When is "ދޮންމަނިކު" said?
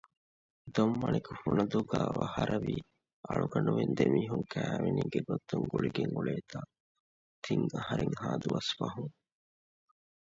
0.75-1.31